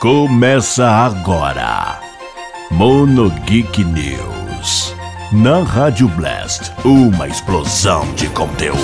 [0.00, 2.00] Começa agora.
[2.70, 4.94] Mono Geek News.
[5.30, 8.80] Na Rádio Blast, uma explosão de conteúdo.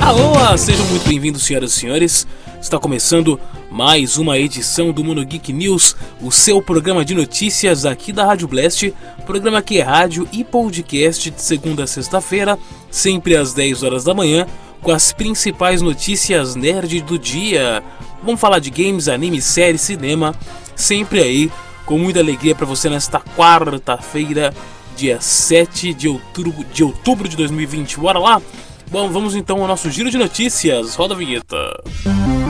[0.00, 2.26] Alô, sejam muito bem-vindos, senhoras e senhores.
[2.60, 3.40] Está começando
[3.70, 8.48] mais uma edição do Mono Geek News, o seu programa de notícias aqui da Rádio
[8.48, 8.92] Blast,
[9.24, 12.58] programa que é rádio e podcast de segunda a sexta-feira,
[12.90, 14.46] sempre às 10 horas da manhã,
[14.82, 17.82] com as principais notícias nerd do dia.
[18.22, 20.34] Vamos falar de games, anime, série, cinema,
[20.74, 21.52] sempre aí
[21.86, 24.52] com muita alegria para você nesta quarta-feira,
[24.96, 27.98] dia 7 de outubro, de outubro de 2020.
[28.00, 28.42] Bora lá?
[28.90, 30.94] Bom, vamos então ao nosso giro de notícias.
[30.94, 31.56] Roda a vinheta.
[32.04, 32.47] Vou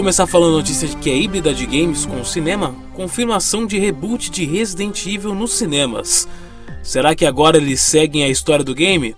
[0.00, 4.30] começar falando notícia de que a híbrida de games com o cinema, confirmação de reboot
[4.30, 6.26] de Resident Evil nos cinemas.
[6.82, 9.14] Será que agora eles seguem a história do game?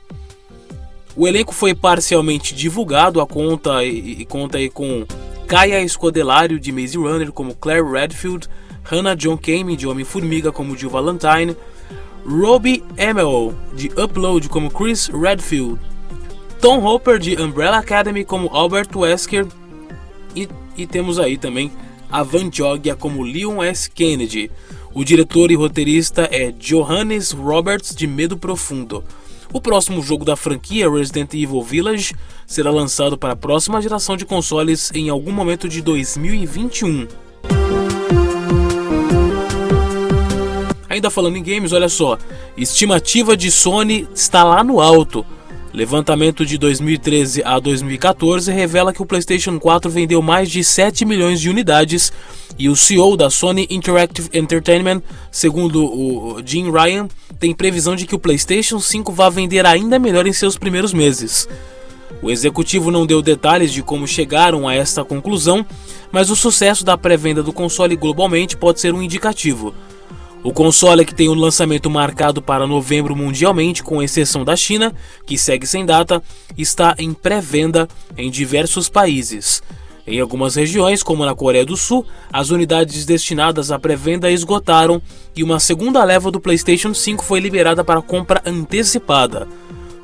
[1.15, 5.07] O elenco foi parcialmente divulgado, a conta e, e conta aí com
[5.47, 8.49] Kaya Escodelário de Maze Runner como Claire Redfield,
[8.83, 11.57] Hannah John Kamen de Homem-Formiga como Jill Valentine,
[12.27, 15.79] Robbie Amell de Upload como Chris Redfield,
[16.61, 19.47] Tom Hopper de Umbrella Academy como Albert Wesker
[20.35, 21.71] e, e temos aí também
[22.11, 23.91] a Van Joggia como Leon S.
[23.91, 24.51] Kennedy.
[24.95, 29.03] O diretor e roteirista é Johannes Roberts de Medo Profundo.
[29.53, 32.15] O próximo jogo da franquia, Resident Evil Village,
[32.47, 37.07] será lançado para a próxima geração de consoles em algum momento de 2021.
[40.89, 42.19] Ainda falando em games, olha só,
[42.57, 45.25] estimativa de Sony está lá no alto.
[45.73, 51.41] Levantamento de 2013 a 2014 revela que o PlayStation 4 vendeu mais de 7 milhões
[51.41, 52.13] de unidades
[52.59, 57.09] e o CEO da Sony Interactive Entertainment, segundo o Jim Ryan,
[57.41, 61.49] tem previsão de que o PlayStation 5 vá vender ainda melhor em seus primeiros meses.
[62.21, 65.65] O executivo não deu detalhes de como chegaram a esta conclusão,
[66.13, 69.75] mas o sucesso da pré-venda do console globalmente pode ser um indicativo.
[70.45, 74.93] O console que tem o lançamento marcado para novembro mundialmente, com exceção da China,
[75.25, 76.21] que segue sem data,
[76.59, 77.87] está em pré-venda
[78.19, 79.63] em diversos países.
[80.05, 85.01] Em algumas regiões, como na Coreia do Sul, as unidades destinadas à pré-venda esgotaram
[85.37, 89.47] e uma segunda leva do PlayStation 5 foi liberada para compra antecipada.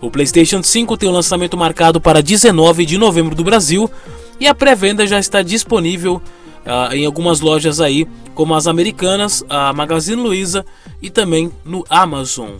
[0.00, 3.90] O PlayStation 5 tem o lançamento marcado para 19 de novembro do Brasil
[4.38, 6.22] e a pré-venda já está disponível
[6.66, 10.64] uh, em algumas lojas aí, como as americanas, a Magazine Luiza
[11.02, 12.56] e também no Amazon.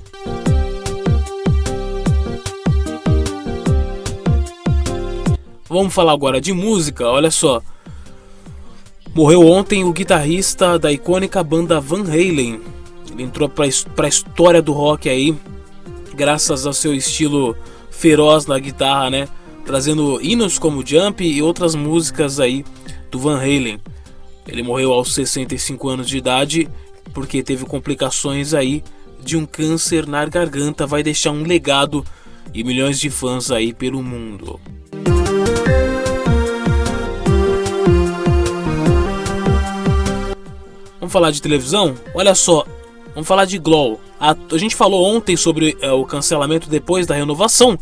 [5.69, 7.60] Vamos falar agora de música, olha só.
[9.14, 12.60] Morreu ontem o guitarrista da icônica banda Van Halen.
[13.10, 15.36] Ele entrou para a história do rock aí,
[16.15, 17.54] graças ao seu estilo
[17.91, 19.28] feroz na guitarra, né?
[19.66, 22.65] Trazendo hinos como Jump e outras músicas aí
[23.11, 23.81] do Van Halen.
[24.47, 26.69] Ele morreu aos 65 anos de idade
[27.13, 28.83] porque teve complicações aí
[29.23, 32.05] de um câncer na garganta, vai deixar um legado
[32.55, 34.61] e milhões de fãs aí pelo mundo.
[41.01, 41.95] Vamos falar de televisão?
[42.15, 42.67] Olha só,
[43.15, 44.01] vamos falar de Glow.
[44.21, 47.79] A, a gente falou ontem sobre é, o cancelamento depois da renovação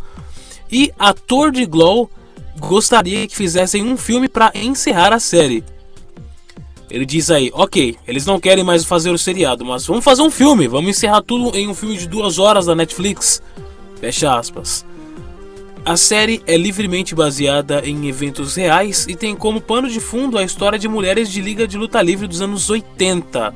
[0.71, 2.11] e ator de Glow
[2.59, 5.65] gostaria que fizessem um filme para encerrar a série.
[6.89, 10.31] Ele diz aí, ok, eles não querem mais fazer o seriado, mas vamos fazer um
[10.31, 13.43] filme, vamos encerrar tudo em um filme de duas horas da Netflix.
[14.01, 14.85] Fecha aspas.
[15.85, 20.43] A série é livremente baseada em eventos reais e tem como pano de fundo a
[20.43, 23.55] história de mulheres de liga de luta livre dos anos 80.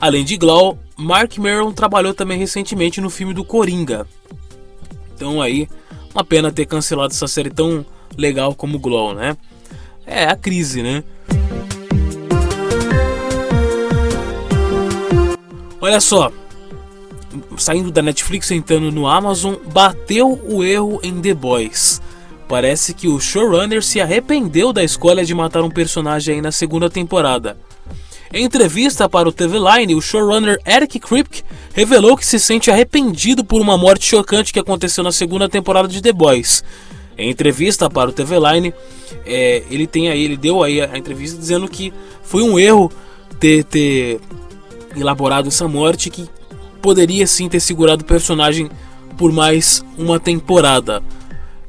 [0.00, 4.06] Além de Glow, Mark Maron trabalhou também recentemente no filme do Coringa.
[5.14, 5.68] Então aí,
[6.14, 7.84] uma pena ter cancelado essa série tão
[8.16, 9.36] legal como Glow, né?
[10.06, 11.04] É a crise, né?
[15.80, 16.30] Olha só,
[17.56, 22.02] saindo da Netflix entrando no Amazon, bateu o erro em The Boys.
[22.48, 26.90] Parece que o showrunner se arrependeu da escolha de matar um personagem aí na segunda
[26.90, 27.56] temporada.
[28.32, 31.42] Em entrevista para o TV Line, o showrunner Eric Kripke
[31.74, 36.00] revelou que se sente arrependido por uma morte chocante que aconteceu na segunda temporada de
[36.00, 36.62] The Boys.
[37.18, 38.72] Em entrevista para o TV Line,
[39.26, 41.92] é, ele tem aí, ele deu aí a entrevista dizendo que
[42.22, 42.92] foi um erro
[43.40, 44.20] ter, ter
[44.96, 46.28] elaborado essa morte que
[46.80, 48.70] poderia sim ter segurado o personagem
[49.18, 51.02] por mais uma temporada.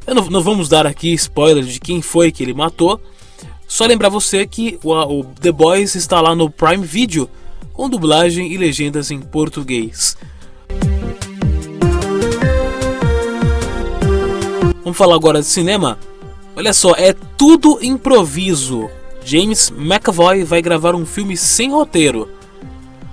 [0.08, 3.02] Não, não, vamos dar aqui spoiler de quem foi que ele matou.
[3.72, 7.30] Só lembrar você que o, o The Boys está lá no Prime Video
[7.72, 10.18] com dublagem e legendas em português.
[14.84, 15.98] Vamos falar agora de cinema?
[16.54, 18.90] Olha só, é tudo improviso.
[19.24, 22.28] James McAvoy vai gravar um filme sem roteiro.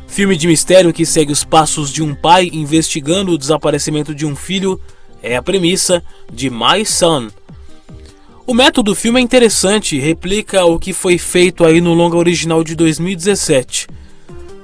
[0.08, 4.34] Filme de mistério que segue os passos de um pai investigando o desaparecimento de um
[4.34, 4.80] filho
[5.22, 6.02] é a premissa
[6.32, 7.28] de My Son.
[8.48, 12.64] O método do filme é interessante, replica o que foi feito aí no longa original
[12.64, 13.86] de 2017.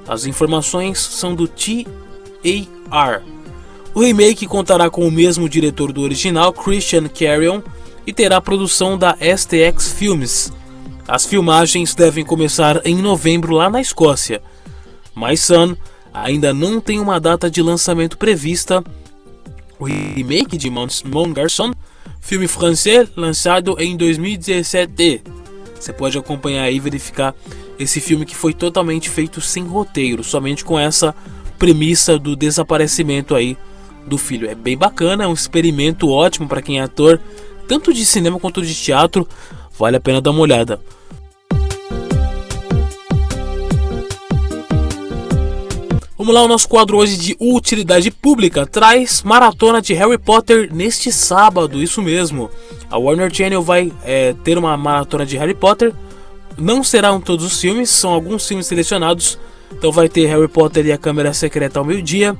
[0.07, 3.21] As informações são do TAR.
[3.93, 7.61] O remake contará com o mesmo diretor do original, Christian Carrion,
[8.07, 10.51] e terá produção da STX Films.
[11.07, 14.41] As filmagens devem começar em novembro lá na Escócia.
[15.15, 15.77] My Son
[16.11, 18.83] ainda não tem uma data de lançamento prevista.
[19.77, 21.71] O remake de Mon Garçon,
[22.19, 25.23] filme francês lançado em 2017.
[25.79, 27.35] Você pode acompanhar e verificar
[27.77, 31.13] esse filme que foi totalmente feito sem roteiro, somente com essa
[31.59, 33.57] premissa do desaparecimento aí
[34.07, 34.49] do filho.
[34.49, 37.19] É bem bacana, é um experimento ótimo para quem é ator,
[37.67, 39.27] tanto de cinema quanto de teatro.
[39.77, 40.79] Vale a pena dar uma olhada.
[46.25, 51.11] Vamos lá, o nosso quadro hoje de utilidade pública traz maratona de Harry Potter neste
[51.11, 52.49] sábado, isso mesmo.
[52.89, 55.93] A Warner Channel vai é, ter uma maratona de Harry Potter.
[56.57, 59.37] Não serão todos os filmes, são alguns filmes selecionados.
[59.71, 62.35] Então vai ter Harry Potter e a Câmara Secreta ao meio-dia,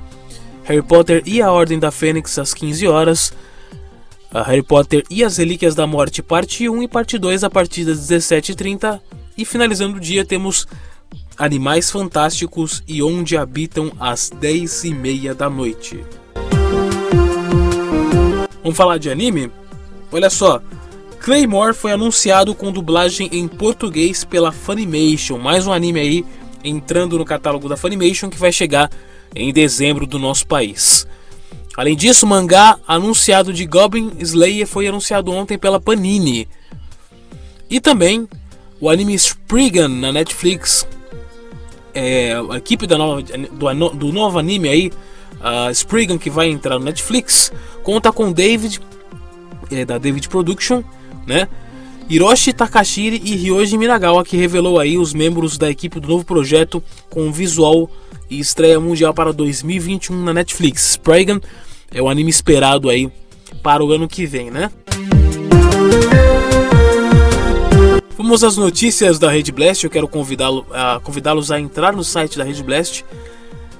[0.64, 3.32] Harry Potter e a Ordem da Fênix às 15 horas,
[4.32, 8.00] Harry Potter e as Relíquias da Morte, parte 1 e parte 2 a partir das
[8.00, 8.98] 17h30.
[9.38, 10.66] E finalizando o dia temos
[11.38, 16.04] Animais Fantásticos e Onde Habitam às 10h30 da noite.
[18.62, 19.50] Vamos falar de anime?
[20.10, 20.62] Olha só,
[21.20, 26.24] Claymore foi anunciado com dublagem em português pela Funimation, mais um anime aí
[26.64, 28.90] entrando no catálogo da Funimation que vai chegar
[29.34, 31.06] em dezembro do nosso país.
[31.76, 36.48] Além disso, o mangá anunciado de Goblin Slayer foi anunciado ontem pela Panini.
[37.68, 38.26] E também
[38.80, 40.86] o anime Spriggan na Netflix.
[41.98, 44.92] É, a equipe da nova, do, do novo anime aí,
[45.40, 47.50] uh, Spriggan, que vai entrar no Netflix,
[47.82, 48.80] conta com David,
[49.70, 50.82] é, da David Production,
[51.26, 51.48] né?
[52.06, 56.84] Hiroshi Takashiri e Ryoji Minagawa, que revelou aí os membros da equipe do novo projeto
[57.08, 57.90] com visual
[58.28, 60.90] e estreia mundial para 2021 na Netflix.
[60.90, 61.40] Spriggan
[61.90, 63.10] é o anime esperado aí
[63.62, 64.70] para o ano que vem, né?
[68.16, 69.84] Vamos às notícias da Rede Blast.
[69.84, 73.04] Eu quero convidá-los a, convidá a entrar no site da Rede Blast,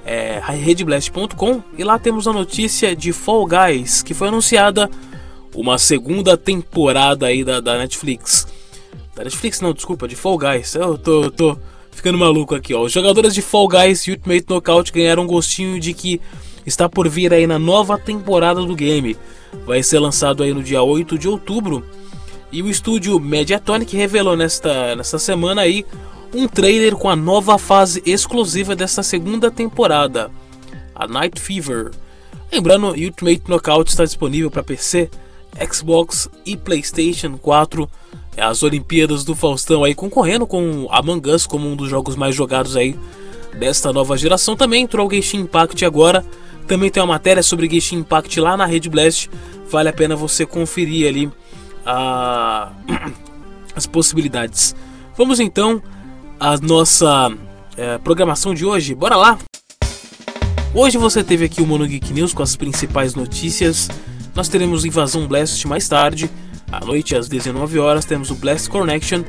[0.05, 4.89] é, redblast.com, e lá temos a notícia de Fall Guys, que foi anunciada
[5.55, 8.47] uma segunda temporada aí da, da Netflix.
[9.15, 10.75] Da Netflix não, desculpa, de Fall Guys.
[10.75, 11.57] Eu tô, tô
[11.89, 12.83] ficando maluco aqui, ó.
[12.83, 16.21] Os jogadores de Fall Guys e Ultimate Knockout ganharam um gostinho de que
[16.63, 19.17] está por vir aí na nova temporada do game.
[19.65, 21.83] Vai ser lançado aí no dia 8 de outubro.
[22.51, 25.85] E o estúdio Mediatonic revelou nesta, nesta semana aí
[26.33, 30.31] um trailer com a nova fase exclusiva desta segunda temporada,
[30.95, 31.91] a Night Fever.
[32.51, 35.09] Lembrando, Ultimate Knockout está disponível para PC,
[35.71, 37.89] Xbox e PlayStation 4.
[38.35, 42.35] É as Olimpíadas do Faustão aí concorrendo com Among Us como um dos jogos mais
[42.35, 42.95] jogados aí
[43.57, 44.55] desta nova geração.
[44.55, 46.23] Também entrou o Genshin Impact agora
[46.67, 49.29] também tem uma matéria sobre Genshin Impact lá na Rede Blast.
[49.69, 51.31] Vale a pena você conferir ali
[51.87, 52.71] a...
[53.73, 54.75] as possibilidades.
[55.17, 55.81] Vamos então
[56.39, 57.31] à nossa
[57.77, 58.93] é, programação de hoje.
[58.93, 59.39] Bora lá!
[60.73, 63.89] Hoje você teve aqui o Mono Geek News com as principais notícias.
[64.35, 66.29] Nós teremos Invasão Blast mais tarde,
[66.71, 69.23] à noite às 19 horas, temos o Blast Connection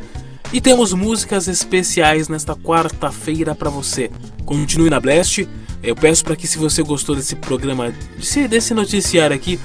[0.52, 4.10] e temos músicas especiais nesta quarta-feira para você.
[4.44, 5.48] Continue na Blast
[5.82, 9.58] eu peço para que se você gostou desse programa, desse, desse noticiário aqui,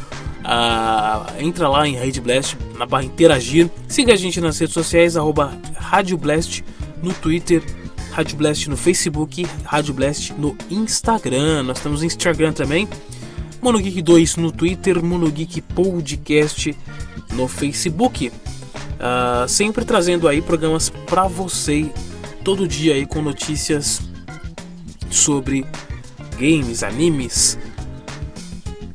[0.44, 3.70] uh, entra lá em Rede Blast, na barra interagir.
[3.88, 6.64] Siga a gente nas redes sociais, arroba Rádio Blast
[7.02, 7.64] no Twitter,
[8.12, 11.64] Rádio Blast no Facebook, Rádio Blast no Instagram.
[11.64, 12.88] Nós temos Instagram também.
[13.62, 16.76] Monogeek 2 no Twitter, Monogeek Podcast
[17.34, 18.28] no Facebook.
[18.30, 21.90] Uh, sempre trazendo aí programas para você
[22.44, 24.02] todo dia aí com notícias
[25.10, 25.66] sobre
[26.38, 27.58] games, animes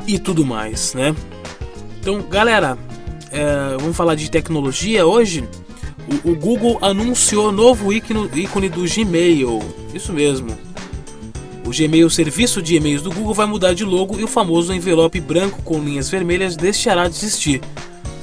[0.07, 1.15] e tudo mais, né?
[2.09, 2.79] Então, galera,
[3.31, 5.47] é, vamos falar de tecnologia hoje.
[6.25, 9.61] O, o Google anunciou novo ícone, ícone do Gmail.
[9.93, 10.57] Isso mesmo.
[11.67, 14.73] O Gmail, o serviço de e-mails do Google, vai mudar de logo e o famoso
[14.73, 17.61] envelope branco com linhas vermelhas deixará de existir.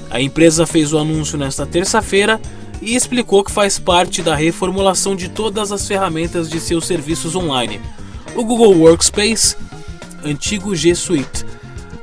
[0.09, 2.41] A empresa fez o anúncio nesta terça-feira
[2.81, 7.79] e explicou que faz parte da reformulação de todas as ferramentas de seus serviços online.
[8.35, 9.55] O Google Workspace,
[10.23, 11.45] antigo G Suite.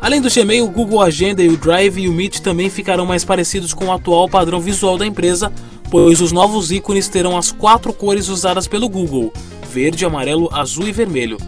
[0.03, 3.25] Além do Gmail, o Google Agenda e o Drive e o Meet também ficarão mais
[3.25, 5.53] parecidos com o atual padrão visual da empresa,
[5.93, 9.33] pois os novos ícones terão as quatro cores usadas pelo Google:
[9.71, 11.39] verde, amarelo, azul e vermelho.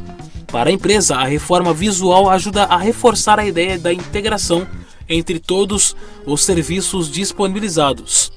[0.46, 4.68] Para a empresa, a reforma visual ajuda a reforçar a ideia da integração
[5.08, 8.30] entre todos os serviços disponibilizados.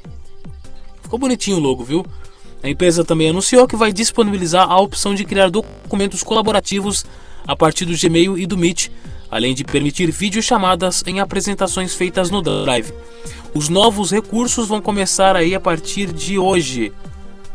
[1.03, 2.03] Ficou bonitinho o logo, viu?
[2.63, 7.05] A empresa também anunciou que vai disponibilizar a opção de criar documentos colaborativos
[7.47, 8.89] a partir do Gmail e do Meet,
[9.29, 12.93] além de permitir videochamadas em apresentações feitas no Drive.
[13.53, 16.93] Os novos recursos vão começar aí a partir de hoje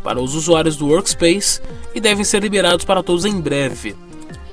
[0.03, 1.61] para os usuários do Workspace
[1.95, 3.95] e devem ser liberados para todos em breve.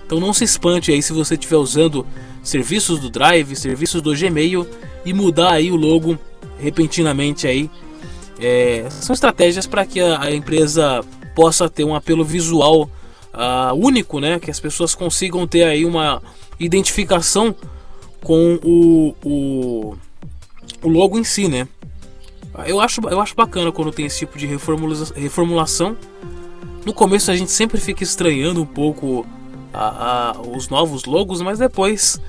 [0.05, 2.05] Então não se espante aí se você estiver usando
[2.43, 4.67] serviços do Drive, serviços do Gmail
[5.05, 6.17] e mudar aí o logo
[6.59, 7.69] repentinamente aí.
[8.39, 11.03] É, são estratégias para que a, a, empresa
[11.35, 12.89] possa ter um apelo visual
[13.33, 14.39] uh, único, né?
[14.39, 16.21] Que as pessoas consigam ter aí uma
[16.59, 17.55] identificação
[18.21, 19.97] com o, o,
[20.81, 21.67] o logo em si, né?
[22.65, 25.95] Eu acho, eu acho bacana quando tem esse tipo de reformula reformulação.
[26.85, 29.25] No começo a gente sempre fica estranhando um pouco
[29.73, 32.19] a, a, os novos logos, mas depois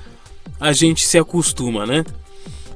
[0.59, 2.05] a gente se acostuma, né?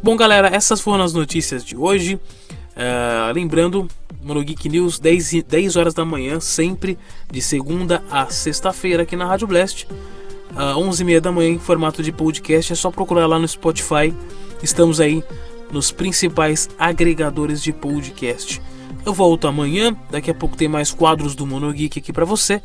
[0.02, 2.16] Bom, galera, essas foram as notícias de hoje.
[2.16, 3.88] Uh, lembrando,
[4.22, 6.98] Mono Geek News, 10, 10 horas da manhã, sempre
[7.32, 9.88] de segunda a sexta-feira aqui na Rádio Blast.
[10.56, 12.74] Uh, 11 e meia da manhã em formato de podcast.
[12.74, 14.14] É só procurar lá no Spotify.
[14.64, 15.24] Estamos aí
[15.72, 18.62] nos principais agregadores de podcast.
[19.06, 19.96] Eu volto amanhã.
[20.10, 22.62] Daqui a pouco tem mais quadros do Mono Geek aqui para você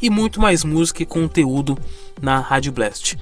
[0.00, 1.78] e muito mais música e conteúdo
[2.20, 3.16] na Rádio Blast.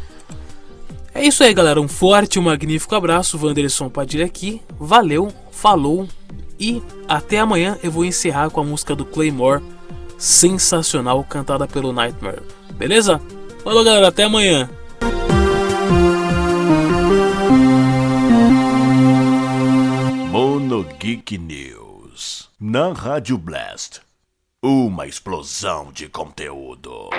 [1.15, 1.81] É isso aí, galera.
[1.81, 3.39] Um forte e um magnífico abraço.
[3.39, 4.63] Wanderson Padilha aqui.
[4.79, 6.09] Valeu, falou
[6.59, 7.77] e até amanhã.
[7.83, 9.63] Eu vou encerrar com a música do Claymore,
[10.17, 12.43] sensacional, cantada pelo Nightmare.
[12.75, 13.21] Beleza?
[13.63, 14.09] Falou, galera.
[14.09, 14.69] Até amanhã.
[20.31, 24.01] Mono Geek News na Rádio Blast.
[24.63, 27.11] Uma explosão de conteúdo.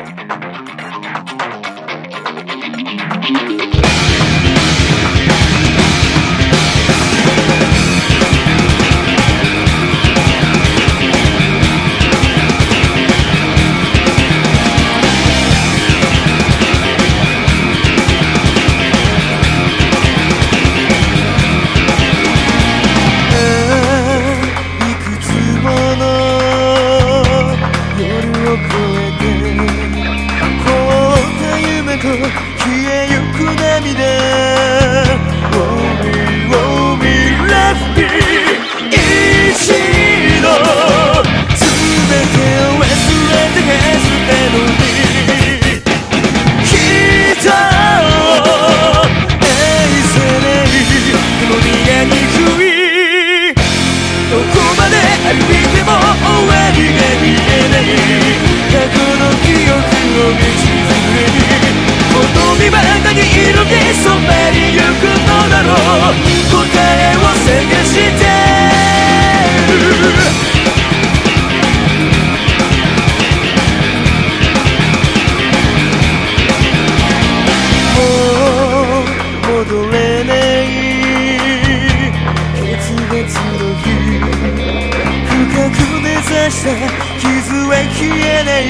[86.62, 86.70] せ
[87.18, 88.62] 傷は消えない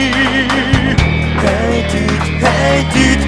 [1.41, 3.20] Hate it, hate it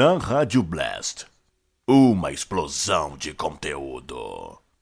[0.00, 1.26] Na Rádio Blast.
[1.86, 4.58] Uma explosão de conteúdo.